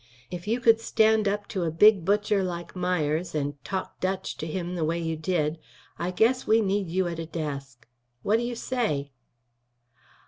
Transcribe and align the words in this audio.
If 0.31 0.47
you 0.47 0.59
could 0.59 0.79
stand 0.79 1.27
up 1.27 1.47
to 1.49 1.61
a 1.61 1.69
big 1.69 2.03
butcher 2.03 2.41
like 2.43 2.75
Myers 2.75 3.35
and 3.35 3.63
talk 3.63 3.99
Dutch 3.99 4.35
to 4.37 4.47
him 4.47 4.73
the 4.73 4.83
way 4.83 4.97
you 4.97 5.15
did, 5.15 5.59
I 5.99 6.09
guess 6.09 6.47
we 6.47 6.59
need 6.59 6.87
you 6.87 7.05
at 7.07 7.19
a 7.19 7.27
desk. 7.27 7.87
What 8.23 8.37
do 8.37 8.41
you 8.43 8.55
say?" 8.55 9.11